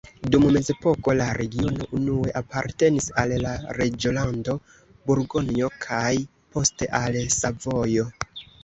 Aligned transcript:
Dum 0.35 0.45
mezepoko 0.53 1.13
la 1.19 1.27
regiono 1.39 1.87
unue 1.99 2.33
apartenis 2.41 3.11
al 3.25 3.35
la 3.45 3.53
reĝolando 3.79 4.59
Burgonjo 5.11 5.73
kaj 5.87 6.13
poste 6.57 6.95
al 7.05 7.25
Savojo. 7.43 8.13